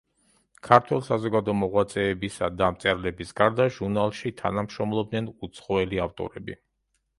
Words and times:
ქართველ 0.67 1.03
საზოგადო 1.09 1.53
მოღვაწეებისა 1.63 2.49
და 2.63 2.71
მწერლების 2.77 3.35
გარდა 3.41 3.69
ჟურნალში 3.77 4.33
თანამშრომლობდნენ 4.43 5.31
უცხოელი 5.51 6.05
ავტორები. 6.11 6.61